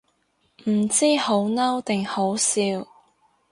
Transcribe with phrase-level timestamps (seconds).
[0.63, 2.63] 唔知好嬲定好笑